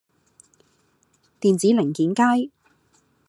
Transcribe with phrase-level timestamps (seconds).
[1.39, 2.49] 電子零件街